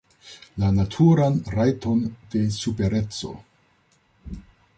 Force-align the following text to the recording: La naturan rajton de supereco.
La 0.61 0.69
naturan 0.77 1.37
rajton 1.57 2.01
de 2.33 2.41
supereco. 2.59 3.37